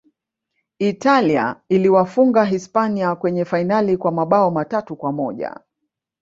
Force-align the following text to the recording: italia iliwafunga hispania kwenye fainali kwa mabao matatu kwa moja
italia 0.79 1.61
iliwafunga 1.69 2.43
hispania 2.45 3.15
kwenye 3.15 3.45
fainali 3.45 3.97
kwa 3.97 4.11
mabao 4.11 4.51
matatu 4.51 4.95
kwa 4.95 5.11
moja 5.11 5.59